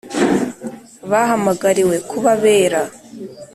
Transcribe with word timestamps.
bahamagariwe 1.09 1.95
kuba 2.09 2.29
abera 2.37 2.81